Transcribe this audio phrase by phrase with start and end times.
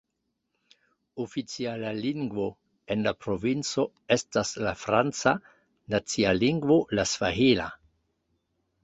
[1.23, 2.45] Oficiala lingvo
[2.95, 3.85] en la provinco
[4.15, 5.35] estas la franca,
[5.97, 7.69] nacia lingvo la svahila.